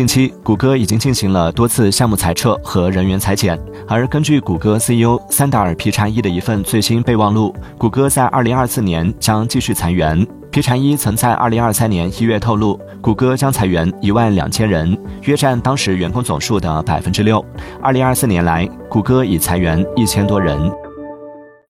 [0.00, 3.60] 近期，谷歌已经进行了多次项目裁撤和人员裁减。
[3.86, 10.26] 而根据谷歌 CEO 三达尔·皮查伊的一份最新备忘录，谷歌在2024年将继续裁员。
[10.50, 17.44] 皮查伊曾在2023年1月透露，谷歌将裁员1万两千人，约占当时员工总数的百分之六。
[17.82, 20.58] 2024年来，谷歌已裁员一千多人。